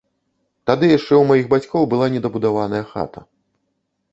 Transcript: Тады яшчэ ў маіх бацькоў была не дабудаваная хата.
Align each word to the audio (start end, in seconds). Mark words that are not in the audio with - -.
Тады 0.69 0.85
яшчэ 0.91 1.13
ў 1.17 1.23
маіх 1.31 1.45
бацькоў 1.53 1.83
была 1.91 2.07
не 2.15 2.23
дабудаваная 2.25 2.83
хата. 2.95 3.21